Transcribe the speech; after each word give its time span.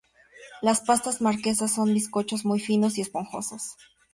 Las 0.63 0.81
pastas 0.81 1.21
marquesas 1.21 1.75
son 1.75 1.93
bizcochos 1.93 2.43
muy 2.43 2.59
finos 2.59 2.97
y 2.97 3.01
esponjosos. 3.01 3.77